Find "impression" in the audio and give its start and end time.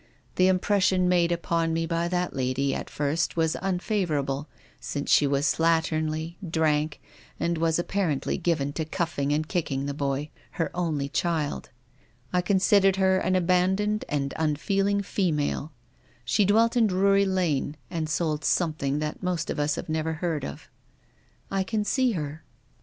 0.47-1.07